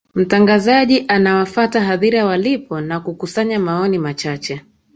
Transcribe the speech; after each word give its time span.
mtangazaji 0.15 1.05
anawafata 1.07 1.81
hadhira 1.81 2.25
walipo 2.25 2.81
na 2.81 2.99
kuksanya 2.99 3.59
maoni 3.59 3.97
machache 3.97 4.61